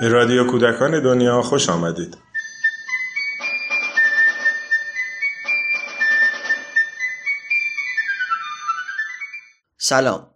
به 0.00 0.08
رادیو 0.08 0.46
کودکان 0.46 1.02
دنیا 1.02 1.42
خوش 1.42 1.68
آمدید. 1.68 2.16
سلام. 9.78 10.30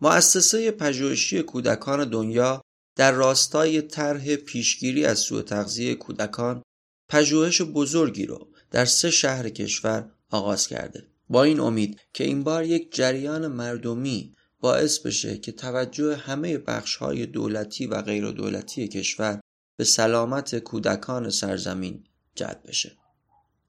مؤسسه 0.00 0.70
پژوهشی 0.70 1.42
کودکان 1.42 2.04
دنیا 2.04 2.62
در 2.96 3.12
راستای 3.12 3.82
طرح 3.82 4.36
پیشگیری 4.36 5.04
از 5.04 5.18
سوء 5.18 5.42
تغذیه 5.42 5.94
کودکان 5.94 6.62
پژوهش 7.08 7.62
بزرگی 7.62 8.26
رو 8.26 8.48
در 8.70 8.84
سه 8.84 9.10
شهر 9.10 9.48
کشور 9.48 10.10
آغاز 10.30 10.68
کرده. 10.68 11.06
با 11.28 11.42
این 11.42 11.60
امید 11.60 12.00
که 12.12 12.24
این 12.24 12.42
بار 12.42 12.64
یک 12.64 12.94
جریان 12.94 13.46
مردمی 13.46 14.34
باعث 14.60 14.98
بشه 14.98 15.38
که 15.38 15.52
توجه 15.52 16.16
همه 16.16 16.58
های 17.00 17.26
دولتی 17.26 17.86
و 17.86 18.02
غیر 18.02 18.30
دولتی 18.30 18.88
کشور 18.88 19.40
به 19.76 19.84
سلامت 19.84 20.58
کودکان 20.58 21.30
سرزمین 21.30 22.04
جلب 22.34 22.60
بشه. 22.68 22.92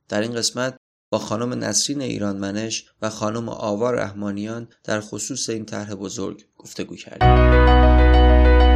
در 0.10 0.22
این 0.22 0.34
قسمت 0.34 0.78
با 1.12 1.20
خانم 1.20 1.64
نسرین 1.64 2.02
ایرانمنش 2.02 2.86
و 3.02 3.10
خانم 3.10 3.50
آوا 3.50 3.92
رحمانیان 3.92 4.68
در 4.84 5.02
خصوص 5.02 5.50
این 5.50 5.66
طرح 5.66 5.94
بزرگ 5.94 6.46
گفتگو 6.58 6.96
کردیم. 6.96 8.71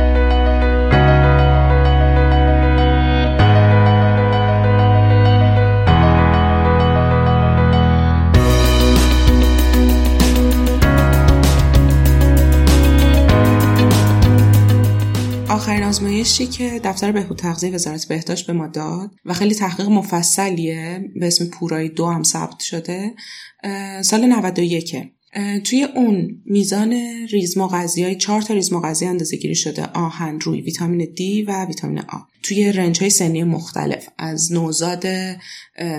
آخرین 15.55 15.83
آزمایشی 15.83 16.47
که 16.47 16.81
دفتر 16.83 17.11
بهبود 17.11 17.37
تغذیه 17.37 17.71
وزارت 17.71 18.07
بهداشت 18.07 18.47
به 18.47 18.53
ما 18.53 18.67
داد 18.67 19.11
و 19.25 19.33
خیلی 19.33 19.55
تحقیق 19.55 19.89
مفصلیه 19.89 21.11
به 21.15 21.27
اسم 21.27 21.45
پورای 21.45 21.89
دو 21.89 22.05
هم 22.05 22.23
ثبت 22.23 22.59
شده 22.59 23.13
سال 24.01 24.25
91 24.25 24.95
توی 25.63 25.83
اون 25.83 26.41
میزان 26.45 26.93
ریز 27.31 27.57
مغذی 27.57 28.15
چهار 28.15 28.41
تا 28.41 28.53
ریز 28.53 28.73
مغذی 28.73 29.05
اندازه 29.05 29.37
گیری 29.37 29.55
شده. 29.55 29.85
آهن 29.85 30.39
روی 30.39 30.61
ویتامین 30.61 31.07
دی 31.15 31.43
و 31.43 31.65
ویتامین 31.65 31.99
آ. 31.99 32.17
توی 32.43 32.71
رنج 32.71 32.99
های 32.99 33.09
سنی 33.09 33.43
مختلف. 33.43 34.07
از 34.17 34.51
نوزاد 34.51 34.99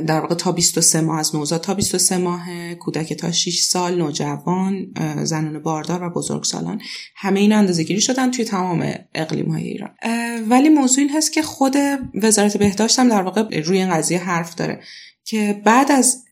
در 0.06 0.20
واقع 0.20 0.34
تا 0.34 0.52
23 0.52 1.00
ماه. 1.00 1.18
از 1.18 1.36
نوزاد 1.36 1.60
تا 1.60 1.74
23 1.74 2.18
ماه 2.18 2.74
کودک 2.74 3.12
تا 3.12 3.32
6 3.32 3.60
سال 3.60 3.98
نوجوان 3.98 4.86
زنان 5.24 5.62
باردار 5.62 6.02
و 6.02 6.10
بزرگسالان 6.10 6.80
همه 7.16 7.40
این 7.40 7.52
اندازه 7.52 7.82
گیری 7.82 8.00
شدن 8.00 8.30
توی 8.30 8.44
تمام 8.44 8.94
اقلیم 9.14 9.50
های 9.50 9.64
ایران. 9.64 9.90
ولی 10.48 10.68
موضوع 10.68 10.98
این 10.98 11.10
هست 11.10 11.32
که 11.32 11.42
خود 11.42 11.74
وزارت 12.14 12.56
بهداشت 12.56 12.98
هم 12.98 13.08
در 13.08 13.22
واقع 13.22 13.60
روی 13.60 13.78
این 13.78 13.90
قضیه 13.90 14.18
حرف 14.18 14.54
داره 14.54 14.80
که 15.24 15.62
بعد 15.64 15.92
از 15.92 16.25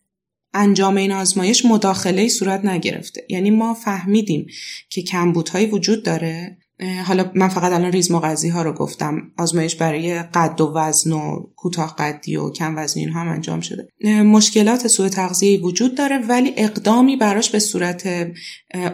انجام 0.54 0.96
این 0.96 1.12
آزمایش 1.12 1.64
مداخله 1.64 2.28
صورت 2.28 2.64
نگرفته. 2.64 3.26
یعنی 3.28 3.50
ما 3.50 3.74
فهمیدیم 3.74 4.46
که 4.88 5.02
کمبودهایی 5.02 5.66
وجود 5.66 6.04
داره. 6.04 6.58
حالا 7.06 7.30
من 7.34 7.48
فقط 7.48 7.72
الان 7.72 7.92
ریز 7.92 8.10
مغذی 8.10 8.48
ها 8.48 8.62
رو 8.62 8.72
گفتم. 8.72 9.22
آزمایش 9.38 9.74
برای 9.74 10.22
قد 10.22 10.60
و 10.60 10.72
وزن 10.74 11.12
و 11.12 11.46
کوتاه 11.56 11.96
قدی 11.98 12.36
و 12.36 12.50
کم 12.50 12.74
وزنی 12.76 13.02
اینها 13.04 13.20
هم 13.20 13.28
انجام 13.28 13.60
شده. 13.60 13.88
مشکلات 14.22 14.86
سوء 14.86 15.08
تغذیه 15.08 15.60
وجود 15.60 15.94
داره 15.94 16.18
ولی 16.18 16.52
اقدامی 16.56 17.16
براش 17.16 17.50
به 17.50 17.58
صورت 17.58 18.08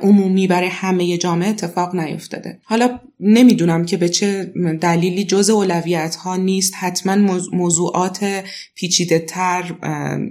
عمومی 0.02 0.46
برای 0.46 0.68
همه 0.68 1.18
جامعه 1.18 1.48
اتفاق 1.48 1.96
نیفتاده. 1.96 2.60
حالا 2.64 2.98
نمی‌دونم 3.20 3.84
که 3.84 3.96
به 3.96 4.08
چه 4.08 4.52
دلیلی 4.80 5.24
جز 5.24 5.50
اولویت 5.50 6.16
ها 6.16 6.36
نیست. 6.36 6.74
حتما 6.76 7.38
موضوعات 7.52 8.44
پیچیده 8.74 9.18
تر 9.18 9.74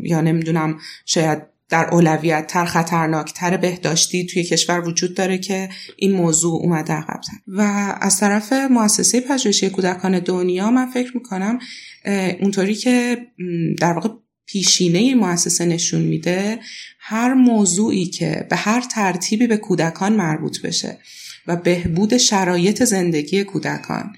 یا 0.03 0.21
نمی‌دونم 0.21 0.77
شاید 1.05 1.48
در 1.69 1.89
اولویت 1.91 2.47
تر 2.47 2.65
خطرناکتر 2.65 3.57
بهداشتی 3.57 4.25
توی 4.25 4.43
کشور 4.43 4.87
وجود 4.87 5.15
داره 5.15 5.37
که 5.37 5.69
این 5.97 6.11
موضوع 6.11 6.61
اومده 6.61 6.93
عقبتر. 6.93 7.33
و 7.47 7.61
از 8.01 8.19
طرف 8.19 8.53
مؤسسه 8.53 9.21
پژوهشی 9.21 9.69
کودکان 9.69 10.19
دنیا 10.19 10.71
من 10.71 10.91
فکر 10.91 11.11
می‌کنم 11.17 11.59
اونطوری 12.41 12.75
که 12.75 13.17
در 13.81 13.93
واقع 13.93 14.09
پیشینه 14.45 15.15
مؤسسه 15.15 15.65
نشون 15.65 16.01
میده 16.01 16.59
هر 16.99 17.33
موضوعی 17.33 18.05
که 18.05 18.47
به 18.49 18.55
هر 18.55 18.81
ترتیبی 18.81 19.47
به 19.47 19.57
کودکان 19.57 20.13
مربوط 20.13 20.61
بشه 20.61 20.97
و 21.47 21.55
بهبود 21.55 22.17
شرایط 22.17 22.83
زندگی 22.83 23.43
کودکان 23.43 24.13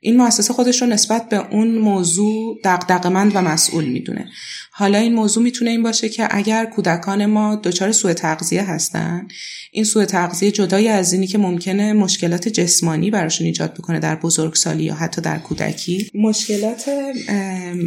این 0.00 0.16
مؤسسه 0.16 0.52
خودش 0.52 0.82
رو 0.82 0.88
نسبت 0.88 1.28
به 1.28 1.50
اون 1.50 1.78
موضوع 1.78 2.58
دقدقمند 2.64 3.36
و 3.36 3.42
مسئول 3.42 3.84
می‌دونه. 3.84 4.28
حالا 4.70 4.98
این 4.98 5.14
موضوع 5.14 5.42
می‌تونه 5.42 5.70
این 5.70 5.82
باشه 5.82 6.08
که 6.08 6.28
اگر 6.30 6.64
کودکان 6.66 7.26
ما 7.26 7.56
دچار 7.56 7.92
سوء 7.92 8.12
تغذیه 8.12 8.62
هستن 8.62 9.28
این 9.72 9.84
سوء 9.84 10.04
تغذیه 10.04 10.50
جدای 10.50 10.88
از 10.88 11.12
اینی 11.12 11.26
که 11.26 11.38
ممکنه 11.38 11.92
مشکلات 11.92 12.48
جسمانی 12.48 13.10
براشون 13.10 13.46
ایجاد 13.46 13.74
بکنه 13.74 13.98
در 13.98 14.16
بزرگسالی 14.16 14.84
یا 14.84 14.94
حتی 14.94 15.20
در 15.20 15.38
کودکی. 15.38 16.10
مشکلات 16.14 16.90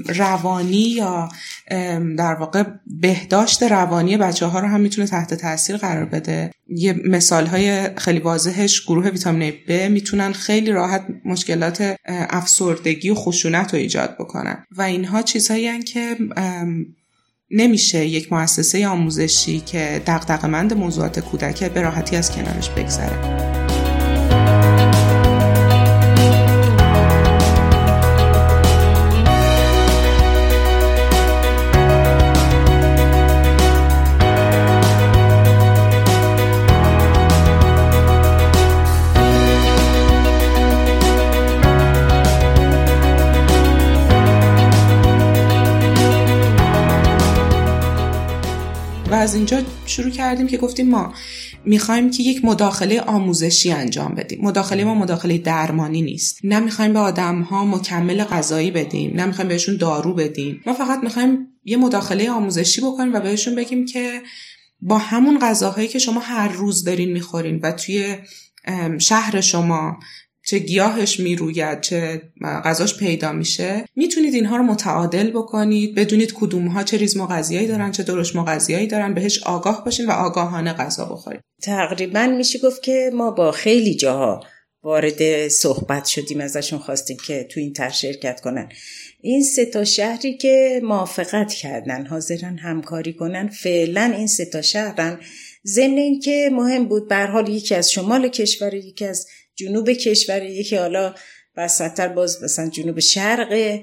روانی 0.07 0.89
یا 0.89 1.29
در 2.18 2.34
واقع 2.34 2.63
بهداشت 2.85 3.63
روانی 3.63 4.18
بچه 4.18 4.46
ها 4.46 4.59
رو 4.59 4.68
هم 4.68 4.81
می‌تونه 4.81 5.07
تحت 5.07 5.34
تاثیر 5.34 5.78
قرار 5.78 6.06
بده. 6.06 6.52
یه 6.68 6.96
مثال 7.06 7.46
های 7.46 7.90
خیلی 7.97 8.19
واضحش 8.19 8.85
گروه 8.85 9.09
ویتامین 9.09 9.53
B 9.68 9.72
می‌تونن 9.72 10.31
خیلی 10.31 10.72
راحت 10.72 11.06
مشکلات 11.25 11.96
افسردگی 12.06 13.09
و 13.09 13.16
خشونت 13.16 13.74
رو 13.74 13.80
ایجاد 13.80 14.16
بکنن. 14.19 14.66
و 14.78 14.81
اینها 14.81 15.22
چیزهایی 15.22 15.84
که 15.84 16.18
نمیشه 17.52 18.06
یک 18.06 18.34
مؤسسه 18.34 18.88
آموزشی 18.88 19.59
که 19.59 20.01
دقدقمند 20.07 20.74
موضوعات 20.74 21.19
کودک 21.19 21.63
به 21.63 21.81
راحتی 21.81 22.16
از 22.16 22.31
کنارش 22.31 22.69
بگذره. 22.69 23.58
از 49.29 49.35
اینجا 49.35 49.62
شروع 49.85 50.09
کردیم 50.09 50.47
که 50.47 50.57
گفتیم 50.57 50.90
ما 50.90 51.13
می‌خوایم 51.66 52.12
که 52.12 52.23
یک 52.23 52.45
مداخله 52.45 53.01
آموزشی 53.01 53.72
انجام 53.72 54.16
بدیم. 54.16 54.40
مداخله 54.41 54.84
ما 54.84 54.95
مداخله 54.95 55.38
درمانی 55.38 56.01
نیست. 56.01 56.40
نه 56.44 56.59
می‌خوایم 56.59 56.94
به 56.94 57.00
آدم 57.00 57.41
ها 57.41 57.66
مکمل 57.66 58.23
غذایی 58.23 58.72
بدیم 58.72 59.12
نه 59.16 59.25
می‌خوایم 59.25 59.47
بهشون 59.47 59.78
دارو 59.78 60.13
بدیم. 60.13 60.62
ما 60.66 60.73
فقط 60.73 61.03
می‌خوایم 61.03 61.47
یه 61.66 61.78
مداخله 61.78 62.31
آموزشی 62.31 62.81
بکنیم 62.81 63.13
و 63.13 63.19
بهشون 63.19 63.56
بگیم 63.56 63.85
که 63.85 64.22
با 64.81 64.97
همون 64.97 65.39
غذاهایی 65.39 65.88
که 65.88 66.00
شما 66.00 66.19
هر 66.19 66.47
روز 66.47 66.84
دارین 66.84 67.12
می‌خورین 67.12 67.59
و 67.63 67.72
توی 67.72 68.16
شهر 69.00 69.41
شما 69.41 70.00
چه 70.45 70.59
گیاهش 70.59 71.19
می‌روید 71.19 71.81
چه 71.81 72.22
غذاش 72.44 72.97
پیدا 72.97 73.31
میشه 73.31 73.85
می‌تونید 74.29 74.44
اینها 74.45 74.57
رو 74.57 74.63
متعادل 74.63 75.31
بکنید 75.31 75.95
بدونید 75.95 76.34
کدوم 76.34 76.67
ها 76.67 76.84
چه 76.84 76.98
ریز 76.98 77.18
مغذیایی 77.18 77.68
دارن 77.68 77.92
چه 77.92 78.03
درشت 78.03 78.36
مغذیایی 78.36 78.88
دارن 78.88 79.13
بهش 79.13 79.44
آگاه 79.44 79.86
باشین 79.86 80.06
و 80.06 80.12
آگاهانه 80.12 80.74
غذا 80.74 81.06
بخورید. 81.06 81.42
تقریبا 81.63 82.27
میشه 82.27 82.59
گفت 82.59 82.83
که 82.83 83.12
ما 83.13 83.31
با 83.31 83.51
خیلی 83.51 83.95
جاها 83.95 84.39
وارد 84.83 85.48
صحبت 85.48 86.06
شدیم 86.06 86.42
ازشون 86.42 86.80
خواستیم 86.80 87.18
که 87.27 87.48
تو 87.51 87.59
این 87.59 87.74
تر 87.74 87.89
شرکت 87.89 88.42
کنن. 88.42 88.69
این 89.21 89.44
سه 89.44 89.65
تا 89.65 89.83
شهری 89.83 90.38
که 90.38 90.81
موافقت 90.83 91.53
کردن 91.53 92.06
حاضرن 92.06 92.57
همکاری 92.57 93.13
کنن 93.13 93.48
فعلا 93.48 94.13
این 94.18 94.27
سه 94.27 94.45
تا 94.45 94.62
شهرن. 94.62 95.19
ضمن 95.68 95.98
اینکه 95.98 96.50
مهم 96.53 96.86
بود 96.86 97.07
به 97.07 97.25
حال 97.25 97.50
یکی 97.50 97.75
از 97.75 97.92
شمال 97.92 98.27
کشور 98.27 98.74
یکی 98.74 99.06
از 99.06 99.27
جنوب 99.56 99.89
کشور 99.89 100.44
یکی 100.44 100.75
حالا 100.75 101.13
وسطتر 101.57 102.07
باز 102.07 102.44
مثلا 102.44 102.69
جنوب 102.69 103.00
شرق 103.00 103.81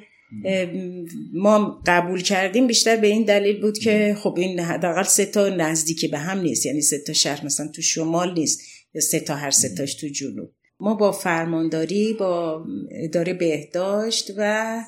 ما 1.35 1.83
قبول 1.87 2.23
کردیم 2.23 2.67
بیشتر 2.67 2.97
به 2.97 3.07
این 3.07 3.25
دلیل 3.25 3.61
بود 3.61 3.79
که 3.79 4.17
خب 4.19 4.35
این 4.39 4.61
حداقل 4.61 5.03
سه 5.03 5.27
تا 5.27 5.49
نزدیک 5.49 6.11
به 6.11 6.19
هم 6.19 6.41
نیست. 6.41 6.67
یعنی 6.67 6.81
سه 6.81 6.99
تا 6.99 7.13
شهر 7.13 7.45
مثلا 7.47 7.69
تو 7.69 7.83
شمال 7.83 8.35
نیست 8.35 8.61
یا 8.95 9.01
سه 9.01 9.21
تا 9.21 9.35
هر 9.35 9.51
سه 9.51 9.75
تاش 9.75 9.95
تو 9.95 10.09
جنوب. 10.09 10.51
ما 10.81 10.95
با 10.95 11.13
فرمانداری 11.13 12.13
با 12.13 12.65
اداره 12.91 13.35
بهداشت 13.35 14.33
و 14.37 14.83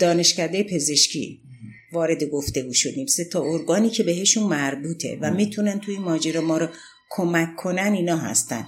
دانشکده 0.00 0.62
پزشکی 0.62 1.42
وارد 1.92 2.24
گفتگو 2.24 2.72
شدیم. 2.72 3.06
سه 3.06 3.24
تا 3.24 3.42
ارگانی 3.42 3.90
که 3.90 4.02
بهشون 4.02 4.44
مربوطه 4.44 5.18
و 5.20 5.34
می‌تونن 5.34 5.80
توی 5.80 5.98
ماجرا 5.98 6.40
ما 6.40 6.58
رو 6.58 6.68
کمک 7.10 7.56
کنن 7.56 7.92
اینا 7.92 8.16
هستن. 8.16 8.66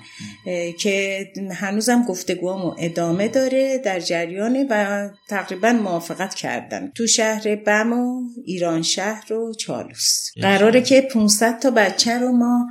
که 0.81 1.27
هنوزم 1.53 2.05
گفتگوامو 2.09 2.75
ادامه 2.79 3.29
داره 3.29 3.79
در 3.79 4.01
جریانه 4.01 4.67
و 4.71 5.09
تقریبا 5.29 5.73
موافقت 5.73 6.35
کردن. 6.35 6.93
تو 6.95 7.07
شهر 7.07 7.57
بم 7.57 7.93
و 7.93 8.23
ایران 8.45 8.83
شهر 8.83 9.33
و 9.33 9.55
چالوس. 9.55 10.31
قراره 10.43 10.83
که 10.83 11.01
500 11.01 11.59
تا 11.59 11.71
بچه 11.71 12.19
رو 12.19 12.33
ما 12.33 12.67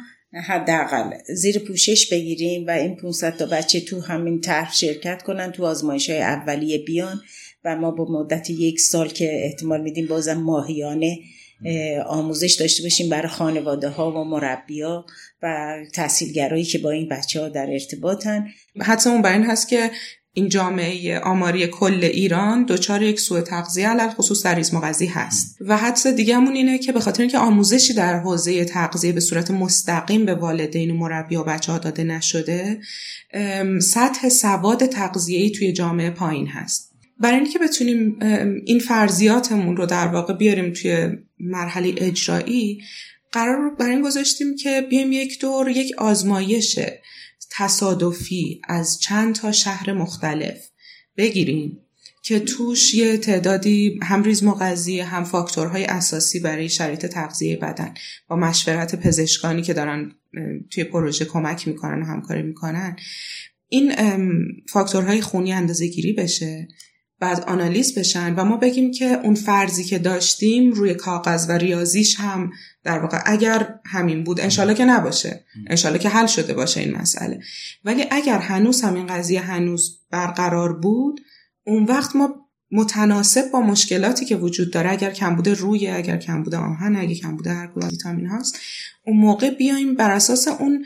حداقل 0.48 1.18
زیر 1.36 1.60
پوشش 1.60 2.10
بگیریم 2.12 2.68
و 2.68 2.72
این 2.72 2.96
500 2.96 3.38
تا 3.38 3.46
بچه 3.46 3.82
تو 3.82 4.02
همین 4.02 4.42
طرح 4.42 4.74
شرکت 4.74 5.24
کنن 5.24 5.52
تو 5.52 5.66
آزمایش 5.66 6.10
های 6.10 6.22
اولیه 6.22 6.78
بیان 6.78 7.22
و 7.66 7.76
ما 7.76 7.92
با 7.92 8.06
مدت 8.10 8.50
یک 8.50 8.80
سال 8.80 9.08
که 9.08 9.46
احتمال 9.46 9.82
میدیم 9.82 10.08
بازم 10.08 10.34
ماهیانه 10.34 11.20
آموزش 12.06 12.54
داشته 12.54 12.84
باشیم 12.84 13.10
برای 13.10 13.28
خانواده 13.28 13.90
ها 13.90 14.12
و 14.12 14.24
مربیا 14.24 15.06
و 15.44 15.76
تحصیلگرایی 15.94 16.64
که 16.64 16.78
با 16.78 16.92
این 16.92 17.08
بچه 17.10 17.42
ها 17.42 17.50
در 17.50 17.68
ارتباطن. 17.72 18.48
حدسمون 18.82 19.22
بر 19.22 19.34
این 19.34 19.44
هست 19.44 19.70
که 19.70 19.92
این 20.34 20.50
جامعه 20.50 21.20
آماری 21.20 21.68
کل 21.68 22.00
ایران 22.04 22.66
دچار 22.66 23.02
یک 23.02 23.20
سوء 23.20 23.42
تغذیه 23.42 23.90
علل 23.90 24.10
خصوص 24.10 24.46
در 24.46 24.56
ریز 24.56 24.72
هست. 25.14 25.58
و 25.62 25.78
حدس 25.78 26.08
دیگهمون 26.08 26.56
اینه 26.56 26.78
که 26.78 26.92
به 26.92 27.00
خاطر 27.00 27.22
اینکه 27.22 27.38
آموزشی 27.38 27.94
در 27.94 28.20
حوزه 28.20 28.66
تغذیه 28.66 29.12
به 29.12 29.20
صورت 29.20 29.52
مستقیم 29.52 30.26
به 30.26 30.36
والدین 30.36 30.92
و 30.92 30.98
مربی 30.98 31.36
و 31.36 31.44
بچه 31.44 31.72
ها 31.72 31.78
داده 31.78 32.04
نشده 32.04 32.80
سطح 33.82 34.30
سواد 34.30 34.86
تغذیه‌ای 34.86 35.52
توی 35.52 35.74
جامعه 35.74 36.10
پایین 36.10 36.48
هست. 36.48 36.94
برای 37.20 37.40
اینکه 37.40 37.60
بتونیم 37.60 38.20
این 38.66 38.80
فرضیاتمون 38.80 39.78
رو 39.78 39.86
در 39.86 40.08
واقع 40.08 40.34
بیاریم 40.34 40.74
توی 40.74 41.10
مرحله 41.40 41.94
اجرایی 41.98 42.82
قرار 43.32 43.76
برای 43.76 43.92
این 43.92 44.02
گذاشتیم 44.02 44.56
که 44.56 44.88
بیایم 44.90 45.12
یک 45.12 45.42
دور 45.42 45.70
یک 45.70 45.96
آزمایش 45.98 46.80
تصادفی 47.52 48.62
از 48.68 49.00
چند 49.00 49.36
تا 49.36 49.52
شهر 49.52 49.94
مختلف 49.94 50.70
بگیریم 51.18 51.80
که 52.22 52.40
توش 52.40 52.94
یه 52.94 53.18
تعدادی 53.18 54.00
هم 54.04 54.24
ریز 54.24 54.44
مغذی 54.44 55.00
هم 55.00 55.24
فاکتورهای 55.24 55.86
اساسی 55.86 56.40
برای 56.40 56.70
شرایط 56.70 57.06
تغذیه 57.06 57.58
بدن 57.58 57.94
با 58.28 58.36
مشورت 58.36 58.96
پزشکانی 58.96 59.62
که 59.62 59.74
دارن 59.74 60.12
توی 60.70 60.84
پروژه 60.84 61.26
کمک 61.26 61.68
می‌کنن 61.68 62.02
و 62.02 62.06
همکاری 62.06 62.42
می‌کنن. 62.42 62.96
این 63.70 63.94
فاکتورهای 64.70 65.22
خونی 65.22 65.54
اندازه 65.54 65.88
گیری 65.88 66.14
بشه. 66.14 66.68
بعد 67.20 67.44
آنالیز 67.48 68.00
بشن 68.00 68.36
و 68.36 68.46
ما 68.46 68.58
بگیم 68.58 68.92
که 68.92 69.06
اون 69.06 69.36
فرضی 69.36 69.84
که 69.84 70.00
داشتیم 70.00 70.72
روی 70.72 70.94
کاغذ 70.94 71.50
و 71.50 71.52
ریاضیش 71.52 72.20
هم 72.20 72.52
در 72.84 73.00
واقع 73.00 73.22
اگر 73.26 73.80
همین 73.86 74.24
بود 74.24 74.42
انشالله 74.42 74.74
که 74.74 74.86
نباشه. 74.86 75.46
انشالله 75.68 76.00
که 76.00 76.10
حل 76.10 76.26
شده 76.26 76.54
باشه 76.54 76.80
این 76.80 76.98
مسئله. 76.98 77.40
ولی 77.84 78.06
اگر 78.12 78.40
هنوز 78.40 78.82
همین 78.82 79.08
قضیه 79.08 79.42
هنوز 79.42 80.00
برقرار 80.12 80.74
بود 80.74 81.22
اون 81.64 81.84
وقت 81.84 82.16
ما 82.16 82.36
متناسب 82.72 83.52
با 83.52 83.62
مشکلاتی 83.62 84.26
که 84.26 84.36
وجود 84.36 84.74
داره 84.74 84.92
اگر 84.92 85.12
کمبود 85.12 85.48
روی 85.48 85.88
اگر 85.88 86.18
کمبود 86.18 86.56
آهن 86.56 86.96
اگر 86.96 87.14
کمبود 87.14 87.48
هر 87.48 87.72
ویتامین 87.76 88.26
هاست 88.26 88.60
اون 89.06 89.18
موقع 89.18 89.50
بیایم 89.50 89.96
بر 89.96 90.12
اساس 90.12 90.48
اون 90.48 90.86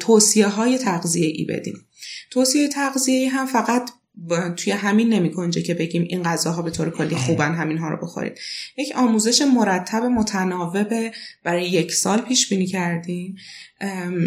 توصیه 0.00 0.46
های 0.46 0.78
تغذیه 0.78 1.26
ای 1.26 1.44
بدیم. 1.44 1.74
توصیه 2.30 2.68
تغذیه 2.68 3.28
هم 3.28 3.46
فقط 3.46 3.90
توی 4.56 4.72
همین 4.72 5.08
نمی 5.08 5.30
کنجه 5.30 5.62
که 5.62 5.74
بگیم 5.74 6.02
این 6.02 6.22
غذاها 6.22 6.62
به 6.62 6.70
طور 6.70 6.90
کلی 6.90 7.14
خوبن 7.14 7.54
همین 7.54 7.78
ها 7.78 7.88
رو 7.88 7.96
بخورید. 7.96 8.38
یک 8.78 8.92
آموزش 8.96 9.42
مرتب 9.42 10.02
متناوب 10.02 11.10
برای 11.44 11.68
یک 11.68 11.92
سال 11.92 12.20
پیش 12.20 12.48
بینی 12.48 12.66
کردیم. 12.66 13.36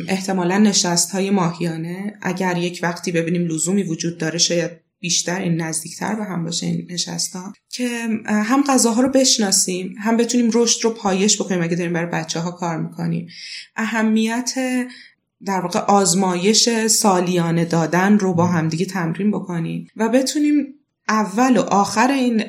احتمالا 0.08 0.58
نشست 0.58 1.12
های 1.12 1.30
ماهیانه. 1.30 2.14
اگر 2.22 2.58
یک 2.58 2.80
وقتی 2.84 3.12
ببینیم 3.12 3.48
لزومی 3.48 3.84
وجود 3.84 4.18
داره 4.18 4.38
شاید 4.38 4.72
بیشتر 5.00 5.42
این 5.42 5.62
نزدیکتر 5.62 6.16
به 6.16 6.24
هم 6.24 6.44
باشه 6.44 6.66
این 6.66 6.88
نشست 6.92 7.36
ها 7.36 7.54
که 7.70 8.08
هم 8.26 8.64
غذاها 8.68 9.02
رو 9.02 9.10
بشناسیم 9.10 9.96
هم 10.00 10.18
بتونیم 10.18 10.52
رشد 10.54 10.84
رو 10.84 10.90
پایش 10.90 11.42
بکنیم 11.42 11.62
اگه 11.62 11.76
داریم 11.76 11.94
برای 11.94 12.12
بچه 12.12 12.40
ها 12.40 12.52
کار 12.52 12.78
می‌کنیم. 12.78 13.28
اهمیت 13.76 14.54
در 15.46 15.62
واقع 15.62 15.80
آزمایش 15.80 16.70
سالیانه 16.88 17.66
دادن 17.66 18.20
رو 18.20 18.34
با 18.34 18.46
همدیگه 18.46 18.86
تمرین 18.86 19.32
بکنیم 19.32 19.88
و 19.96 20.10
بتونیم 20.10 20.66
اول 21.10 21.58
و 21.58 21.62
آخر 21.62 22.12
این 22.12 22.44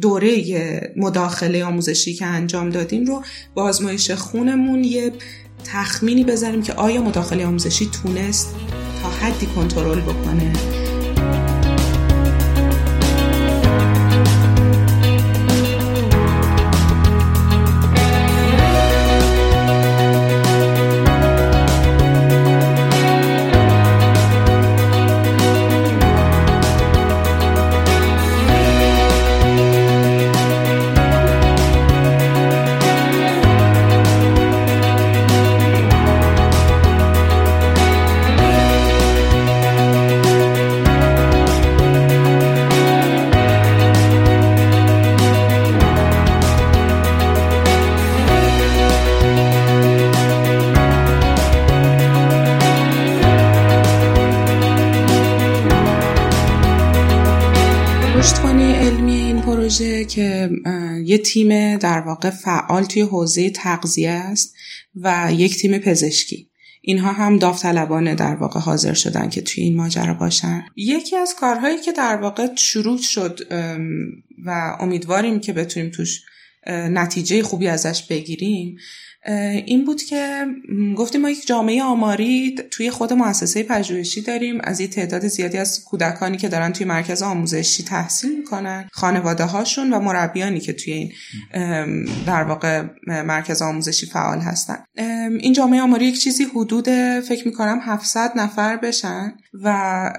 دوره 0.00 0.94
مداخله 0.96 1.64
آموزشی 1.64 2.14
که 2.14 2.26
انجام 2.26 2.70
دادیم 2.70 3.04
رو 3.04 3.22
با 3.54 3.62
آزمایش 3.62 4.10
خونمون 4.10 4.84
یه 4.84 5.12
تخمینی 5.64 6.24
بذاریم 6.24 6.62
که 6.62 6.72
آیا 6.72 7.02
مداخله 7.02 7.46
آموزشی 7.46 7.86
تونست 7.86 8.54
تا 9.02 9.08
حدی 9.08 9.46
کنترل 9.46 10.00
بکنه. 10.00 10.73
یه 61.04 61.18
تیم 61.18 61.76
در 61.76 62.00
واقع 62.00 62.30
فعال 62.30 62.84
توی 62.84 63.02
حوزه 63.02 63.50
تغذیه 63.50 64.10
است 64.10 64.54
و 64.94 65.28
یک 65.32 65.56
تیم 65.56 65.78
پزشکی. 65.78 66.48
اینها 66.86 67.12
هم 67.12 67.38
داوطلبانه 67.38 68.14
در 68.14 68.34
واقع 68.34 68.60
حاضر 68.60 68.94
شدن 68.94 69.28
که 69.28 69.42
توی 69.42 69.64
این 69.64 69.76
ماجرا 69.76 70.14
باشن. 70.14 70.64
یکی 70.76 71.16
از 71.16 71.34
کارهایی 71.34 71.80
که 71.80 71.92
در 71.92 72.16
واقع 72.16 72.54
شروع 72.54 72.98
شد 72.98 73.40
و 74.44 74.76
امیدواریم 74.80 75.40
که 75.40 75.52
بتونیم 75.52 75.90
توش 75.90 76.22
نتیجه 76.66 77.42
خوبی 77.42 77.68
ازش 77.68 78.02
بگیریم 78.02 78.78
این 79.66 79.84
بود 79.84 80.02
که 80.02 80.46
گفتیم 80.96 81.20
ما 81.20 81.30
یک 81.30 81.46
جامعه 81.46 81.82
آماری 81.82 82.54
توی 82.70 82.90
خود 82.90 83.12
مؤسسه 83.12 83.62
پژوهشی 83.62 84.22
داریم. 84.22 84.60
از 84.64 84.80
این 84.80 84.90
تعداد 84.90 85.28
زیادی 85.28 85.58
از 85.58 85.84
کودکانی 85.84 86.36
که 86.36 86.48
دارن 86.48 86.72
توی 86.72 86.86
مرکز 86.86 87.22
آموزشی 87.22 87.82
تحصیل 87.82 88.36
می‌کنن 88.38 88.88
خانواده 88.92 89.44
هاشون 89.44 89.92
و 89.92 90.00
مربیانی 90.00 90.60
که 90.60 90.72
توی 90.72 90.92
این 90.92 91.12
در 92.26 92.42
واقع 92.42 92.82
مرکز 93.06 93.62
آموزشی 93.62 94.06
فعال 94.06 94.40
هستن. 94.40 94.84
این 95.40 95.52
جامعه 95.52 95.80
آماری 95.80 96.06
یک 96.06 96.20
چیزی 96.20 96.44
حدود 96.44 96.88
فکر 97.20 97.46
می‌کنم 97.46 97.78
700 97.82 98.32
نفر 98.36 98.76
بشن 98.76 99.34
و 99.62 100.12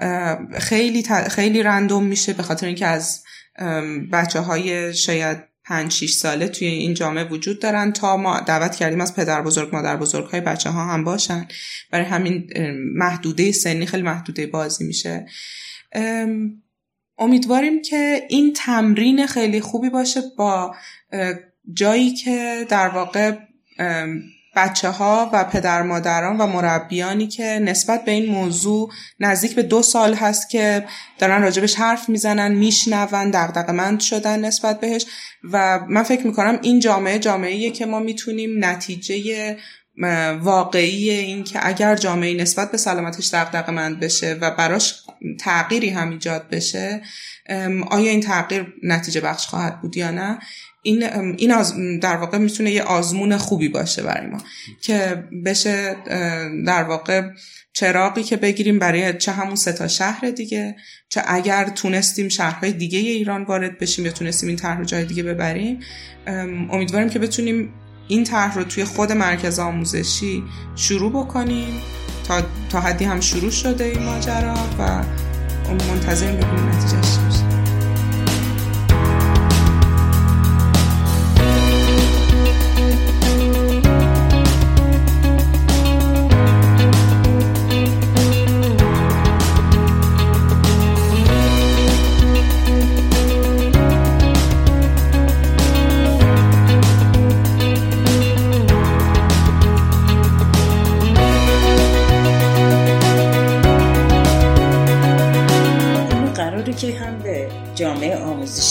خیلی 0.58 1.02
خیلی 1.28 1.62
رندوم 1.62 2.04
میشه 2.04 2.32
به 2.32 2.42
خاطر 2.42 2.66
اینکه 2.66 2.86
از 2.86 3.22
بچه 4.12 4.40
های 4.40 4.94
شاید 4.94 5.38
پنج 5.66 5.92
6 5.92 6.12
ساله 6.12 6.48
توی 6.48 6.66
این 6.66 6.94
جامعه 6.94 7.24
وجود 7.24 7.60
دارن 7.60 7.92
تا 7.92 8.16
ما 8.16 8.40
دعوت 8.40 8.76
کردیم 8.76 9.00
از 9.00 9.16
پدر 9.16 9.42
بزرگ 9.42 9.68
مادر 9.72 9.96
بزرگ 9.96 10.24
های 10.24 10.40
بچه 10.40 10.70
ها 10.70 10.84
هم 10.84 11.04
باشن. 11.04 11.48
برای 11.90 12.06
همین 12.06 12.50
محدوده 12.94 13.52
سنی 13.52 13.86
خیلی 13.86 14.02
محدوده 14.02 14.46
بازی 14.46 14.84
میشه. 14.84 15.26
امیدواریم 17.18 17.82
که 17.82 18.22
این 18.28 18.52
تمرین 18.52 19.26
خیلی 19.26 19.60
خوبی 19.60 19.90
باشه 19.90 20.20
با 20.38 20.74
جایی 21.72 22.14
که 22.14 22.66
در 22.68 22.88
واقع 22.88 23.36
بچه 24.56 24.88
ها 24.88 25.30
و 25.32 25.44
پدر 25.44 25.82
مادران 25.82 26.36
و 26.38 26.46
مربیانی 26.46 27.26
که 27.26 27.44
نسبت 27.44 28.04
به 28.04 28.12
این 28.12 28.32
موضوع 28.32 28.90
نزدیک 29.20 29.54
به 29.54 29.62
دو 29.62 29.82
سال 29.82 30.14
هست 30.14 30.50
که 30.50 30.84
دارن 31.18 31.42
راجبش 31.42 31.74
حرف 31.74 32.08
می‌زنن 32.08 32.52
میشنون 32.52 33.30
دقدقمند 33.30 34.00
شدن 34.00 34.44
نسبت 34.44 34.80
بهش 34.80 35.06
و 35.52 35.80
من 35.88 36.02
فکر 36.02 36.26
می‌کنم 36.26 36.58
این 36.62 36.80
جامعه 36.80 37.18
جامعه 37.18 37.70
که 37.70 37.86
ما 37.86 37.98
می‌تونیم 37.98 38.64
نتیجه 38.64 39.56
واقعی 40.40 41.10
این 41.10 41.44
که 41.44 41.66
اگر 41.66 41.96
جامعه 41.96 42.34
نسبت 42.34 42.70
به 42.70 42.78
سلامتش 42.78 43.28
دقدقه 43.28 43.72
مند 43.72 44.00
بشه 44.00 44.38
و 44.40 44.50
براش 44.50 44.94
تغییری 45.40 45.90
هم 45.90 46.10
ایجاد 46.10 46.48
بشه 46.48 47.02
آیا 47.90 48.10
این 48.10 48.20
تغییر 48.20 48.66
نتیجه 48.82 49.20
بخش 49.20 49.46
خواهد 49.46 49.80
بود 49.80 49.96
یا 49.96 50.10
نه؟ 50.10 50.38
این 50.86 51.02
این 51.38 51.98
در 51.98 52.16
واقع 52.16 52.38
می‌تونه 52.38 52.70
یه 52.70 52.82
آزمون 52.82 53.36
خوبی 53.36 53.68
باشه 53.68 54.02
برای 54.02 54.26
ما. 54.26 54.38
که 54.82 55.24
بشه 55.44 55.96
در 56.66 56.82
واقع 56.82 57.22
چراقی 57.72 58.22
که 58.22 58.36
بگیریم 58.36 58.78
برای 58.78 59.14
چه 59.14 59.32
همون 59.32 59.54
سه 59.54 59.72
تا 59.72 59.88
شهر 59.88 60.30
دیگه 60.30 60.76
چه 61.08 61.22
اگر 61.26 61.64
تونستیم 61.64 62.28
شهرهای 62.28 62.72
دیگه 62.72 62.98
ایران 62.98 63.44
وارد 63.44 63.78
بشیم 63.78 64.06
یا 64.06 64.12
تونستیم 64.12 64.48
این 64.48 64.58
طرح 64.58 64.78
رو 64.78 64.84
جای 64.84 65.04
دیگه 65.04 65.22
ببریم 65.22 65.80
امیدواریم 66.70 67.08
که 67.08 67.18
بتونیم 67.18 67.74
این 68.08 68.24
طرح 68.24 68.54
رو 68.54 68.64
توی 68.64 68.84
خود 68.84 69.12
مرکز 69.12 69.58
آموزشی 69.58 70.42
شروع 70.76 71.10
بکنیم. 71.12 71.80
تا, 72.28 72.42
تا 72.70 72.80
حدی 72.80 73.04
هم 73.04 73.20
شروع 73.20 73.50
شده 73.50 73.84
این 73.84 74.02
ماجرا 74.02 74.54
و 74.78 75.04
منتظریم 75.68 76.36
ببینیم 76.36 76.68
نتیجهش 76.68 77.45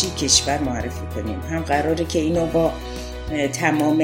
کشور 0.10 0.58
معرفی 0.58 1.06
کنیم. 1.16 1.42
هم 1.52 1.62
قراره 1.62 2.06
که 2.06 2.20
اینو 2.20 2.46
با 2.46 2.72
تمام 3.54 4.04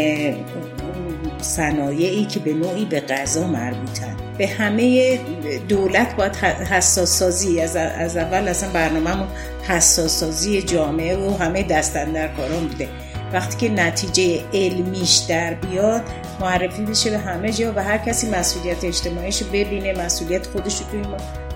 صنایعی 1.41 2.25
که 2.25 2.39
به 2.39 2.53
نوعی 2.53 2.85
به 2.85 2.99
غذا 2.99 3.47
مربوطن. 3.47 4.17
به 4.37 4.47
همه 4.47 5.19
دولت 5.67 6.15
باید 6.15 6.35
حساس 6.35 7.19
سازی 7.19 7.61
از, 7.61 7.77
اول 8.17 8.47
اصلا 8.47 8.69
برنامهمون 8.69 9.27
حساس 9.67 10.19
سازی 10.19 10.61
جامعه 10.61 11.17
و 11.17 11.37
همه 11.37 11.63
دستن 11.63 12.11
در 12.11 12.27
کاران 12.27 12.67
بوده. 12.67 12.89
وقتی 13.33 13.67
که 13.67 13.73
نتیجه 13.73 14.43
علمیش 14.53 15.17
در 15.17 15.53
بیاد 15.53 16.01
معرفی 16.39 16.85
بشه 16.85 17.09
به 17.09 17.17
همه 17.17 17.51
جا 17.51 17.73
و 17.75 17.83
هر 17.83 17.97
کسی 17.97 18.29
مسئولیت 18.29 18.83
اجتماعیش 18.83 19.43
ببینه 19.43 20.05
مسئولیت 20.05 20.47
خودش 20.47 20.79
رو 20.79 20.85
توی 20.91 21.01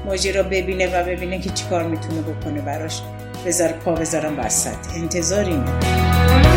ماجرا 0.05 0.43
ببینه 0.43 1.01
و 1.01 1.03
ببینه 1.05 1.39
که 1.39 1.49
چیکار 1.49 1.83
می‌تونه 1.83 2.21
بکنه 2.21 2.61
براش. 2.61 3.01
بذار 3.45 3.71
پا 3.71 3.95
بذارم 3.95 4.39
وسط 4.39 4.95
انتظار 4.95 5.45
اینه 5.45 6.54